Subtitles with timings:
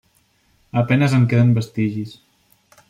[0.79, 2.19] A penes en queden vestigis.